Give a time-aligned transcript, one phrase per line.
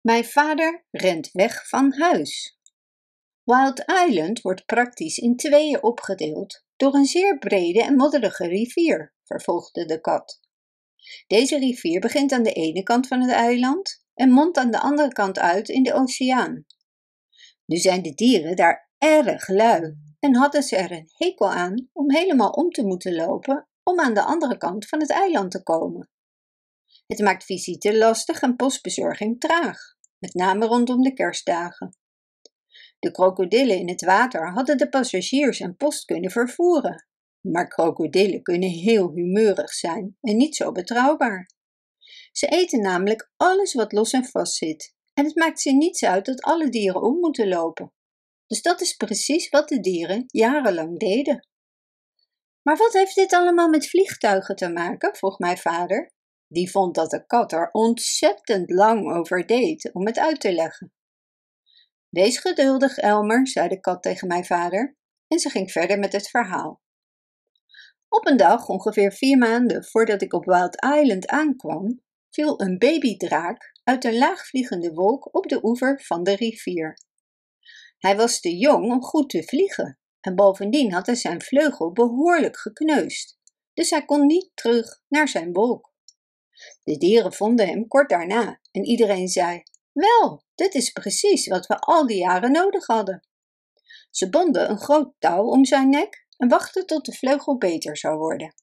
[0.00, 2.58] Mijn vader rent weg van huis.
[3.44, 9.84] Wild Island wordt praktisch in tweeën opgedeeld door een zeer brede en modderige rivier, vervolgde
[9.84, 10.40] de kat.
[11.26, 15.12] Deze rivier begint aan de ene kant van het eiland en mondt aan de andere
[15.12, 16.64] kant uit in de oceaan.
[17.66, 22.10] Nu zijn de dieren daar erg lui en hadden ze er een hekel aan om
[22.10, 26.10] helemaal om te moeten lopen om aan de andere kant van het eiland te komen.
[27.10, 29.78] Het maakt visite lastig en postbezorging traag,
[30.18, 31.96] met name rondom de kerstdagen.
[32.98, 37.08] De krokodillen in het water hadden de passagiers en post kunnen vervoeren,
[37.40, 41.50] maar krokodillen kunnen heel humeurig zijn en niet zo betrouwbaar.
[42.32, 46.24] Ze eten namelijk alles wat los en vast zit, en het maakt ze niets uit
[46.24, 47.92] dat alle dieren om moeten lopen.
[48.46, 51.48] Dus dat is precies wat de dieren jarenlang deden.
[52.62, 55.16] Maar wat heeft dit allemaal met vliegtuigen te maken?
[55.16, 56.12] vroeg mijn vader.
[56.52, 60.92] Die vond dat de kat er ontzettend lang over deed om het uit te leggen.
[62.08, 64.96] Wees geduldig, Elmer, zei de kat tegen mijn vader,
[65.28, 66.80] en ze ging verder met het verhaal.
[68.08, 73.72] Op een dag, ongeveer vier maanden voordat ik op Wild Island aankwam, viel een babydraak
[73.84, 76.98] uit een laagvliegende wolk op de oever van de rivier.
[77.98, 82.56] Hij was te jong om goed te vliegen en bovendien had hij zijn vleugel behoorlijk
[82.56, 83.38] gekneusd,
[83.74, 85.89] dus hij kon niet terug naar zijn wolk.
[86.84, 91.78] De dieren vonden hem kort daarna en iedereen zei: Wel, dit is precies wat we
[91.78, 93.26] al die jaren nodig hadden.
[94.10, 98.18] Ze bonden een groot touw om zijn nek en wachten tot de vleugel beter zou
[98.18, 98.54] worden.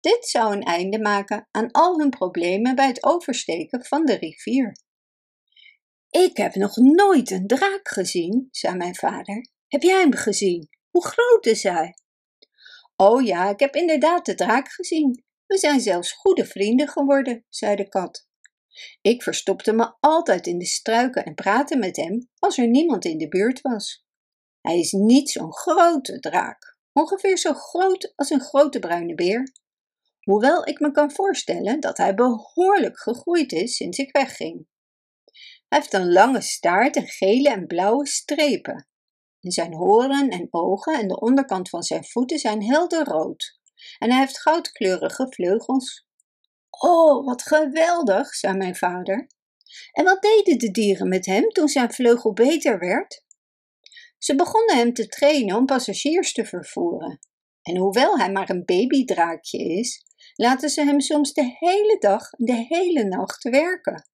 [0.00, 4.76] Dit zou een einde maken aan al hun problemen bij het oversteken van de rivier.
[6.10, 9.46] Ik heb nog nooit een draak gezien, zei mijn vader.
[9.68, 10.68] Heb jij hem gezien?
[10.90, 11.94] Hoe groot is hij?
[12.96, 15.24] Oh ja, ik heb inderdaad de draak gezien.
[15.52, 18.28] We zijn zelfs goede vrienden geworden, zei de kat.
[19.00, 23.18] Ik verstopte me altijd in de struiken en praatte met hem als er niemand in
[23.18, 24.06] de buurt was.
[24.60, 29.52] Hij is niet zo'n grote draak, ongeveer zo groot als een grote bruine beer.
[30.20, 34.66] Hoewel ik me kan voorstellen dat hij behoorlijk gegroeid is sinds ik wegging.
[35.68, 38.88] Hij heeft een lange staart en gele en blauwe strepen.
[39.40, 43.60] En zijn horen en ogen en de onderkant van zijn voeten zijn helder rood.
[43.98, 46.06] En hij heeft goudkleurige vleugels.
[46.70, 49.26] Oh, wat geweldig, zei mijn vader.
[49.92, 53.24] En wat deden de dieren met hem toen zijn vleugel beter werd?
[54.18, 57.18] Ze begonnen hem te trainen om passagiers te vervoeren.
[57.62, 60.02] En hoewel hij maar een babydraakje is,
[60.34, 64.08] laten ze hem soms de hele dag en de hele nacht werken.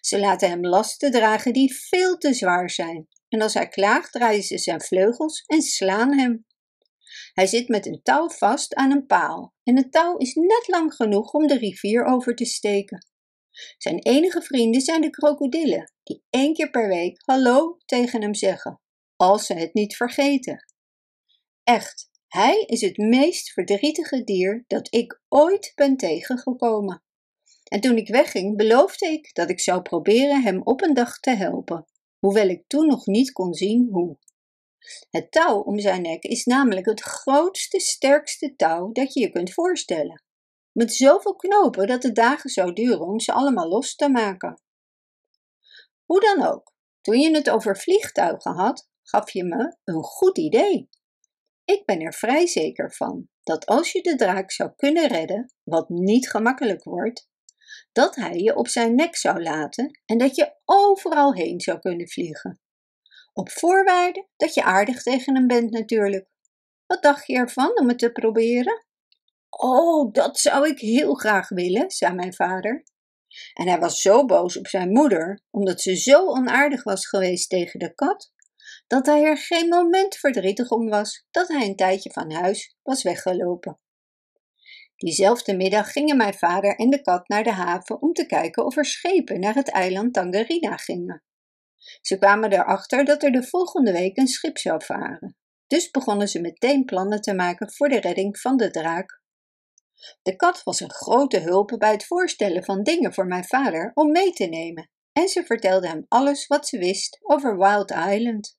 [0.00, 3.08] Ze laten hem lasten dragen die veel te zwaar zijn.
[3.28, 6.46] En als hij klaagt, draaien ze zijn vleugels en slaan hem.
[7.32, 10.94] Hij zit met een touw vast aan een paal en het touw is net lang
[10.94, 13.06] genoeg om de rivier over te steken.
[13.78, 18.80] Zijn enige vrienden zijn de krokodillen, die één keer per week hallo tegen hem zeggen,
[19.16, 20.64] als ze het niet vergeten.
[21.64, 27.02] Echt, hij is het meest verdrietige dier dat ik ooit ben tegengekomen.
[27.64, 31.30] En toen ik wegging, beloofde ik dat ik zou proberen hem op een dag te
[31.30, 31.86] helpen,
[32.18, 34.18] hoewel ik toen nog niet kon zien hoe.
[35.10, 39.52] Het touw om zijn nek is namelijk het grootste, sterkste touw dat je je kunt
[39.52, 40.24] voorstellen.
[40.72, 44.62] Met zoveel knopen dat het dagen zou duren om ze allemaal los te maken.
[46.04, 50.88] Hoe dan ook, toen je het over vliegtuigen had, gaf je me een goed idee.
[51.64, 55.88] Ik ben er vrij zeker van dat als je de draak zou kunnen redden, wat
[55.88, 57.28] niet gemakkelijk wordt,
[57.92, 62.08] dat hij je op zijn nek zou laten en dat je overal heen zou kunnen
[62.08, 62.60] vliegen.
[63.40, 66.28] Op voorwaarde dat je aardig tegen hem bent natuurlijk.
[66.86, 68.86] Wat dacht je ervan om het te proberen?
[69.48, 72.84] Oh, dat zou ik heel graag willen, zei mijn vader.
[73.54, 77.78] En hij was zo boos op zijn moeder, omdat ze zo onaardig was geweest tegen
[77.78, 78.32] de kat,
[78.86, 83.02] dat hij er geen moment verdrietig om was dat hij een tijdje van huis was
[83.02, 83.78] weggelopen.
[84.96, 88.76] Diezelfde middag gingen mijn vader en de kat naar de haven om te kijken of
[88.76, 91.22] er schepen naar het eiland Tangerina gingen.
[92.00, 95.36] Ze kwamen erachter dat er de volgende week een schip zou varen,
[95.66, 99.22] dus begonnen ze meteen plannen te maken voor de redding van de draak.
[100.22, 104.10] De kat was een grote hulp bij het voorstellen van dingen voor mijn vader om
[104.10, 108.58] mee te nemen, en ze vertelde hem alles wat ze wist over Wild Island.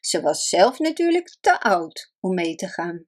[0.00, 3.06] Ze was zelf natuurlijk te oud om mee te gaan.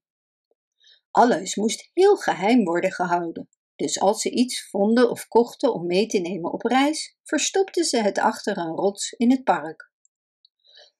[1.11, 3.49] Alles moest heel geheim worden gehouden,
[3.79, 7.97] dus als ze iets vonden of kochten om mee te nemen op reis, verstopten ze
[7.97, 9.91] het achter een rots in het park.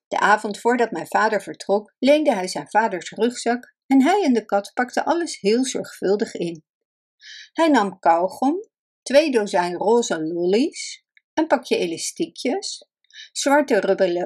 [0.09, 4.45] De avond voordat mijn vader vertrok, leende hij zijn vaders rugzak en hij en de
[4.45, 6.65] kat pakten alles heel zorgvuldig in.
[7.53, 8.69] Hij nam kauwgom,
[9.03, 11.05] twee dozijn roze lollies,
[11.35, 12.89] een pakje elastiekjes,
[13.33, 13.81] zwarte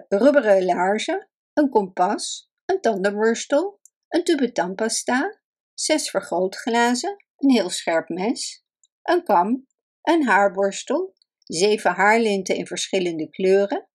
[0.08, 5.41] rubberen laarzen, een kompas, een tandenborstel, een tube tandpasta,
[5.82, 8.64] zes vergrootglazen, een heel scherp mes,
[9.02, 9.66] een kam,
[10.02, 13.88] een haarborstel, zeven haarlinten in verschillende kleuren,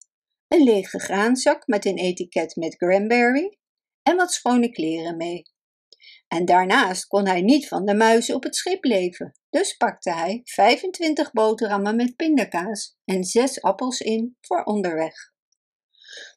[0.47, 3.57] een lege graanzak met een etiket met cranberry
[4.03, 5.41] en wat schone kleren mee.
[6.27, 10.41] En daarnaast kon hij niet van de muizen op het schip leven, dus pakte hij
[10.43, 15.13] 25 boterhammen met pindakaas en zes appels in voor onderweg.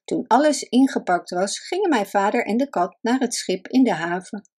[0.04, 3.94] Toen alles ingepakt was, gingen mijn vader en de kat naar het schip in de
[3.94, 4.49] haven.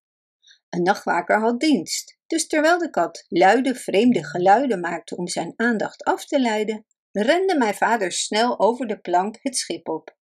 [0.72, 6.04] Een nachtwaker had dienst, dus terwijl de kat luide vreemde geluiden maakte om zijn aandacht
[6.04, 10.18] af te leiden, rende mijn vader snel over de plank het schip op.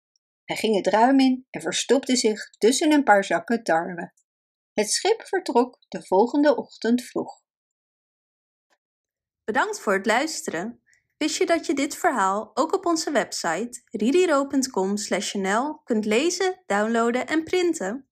[0.44, 4.12] Hij ging het ruim in en verstopte zich tussen een paar zakken tarwe.
[4.72, 7.42] Het schip vertrok de volgende ochtend vroeg.
[9.44, 10.82] Bedankt voor het luisteren.
[11.16, 17.44] Wist je dat je dit verhaal ook op onze website ridiro.com/nl kunt lezen, downloaden en
[17.44, 18.08] printen?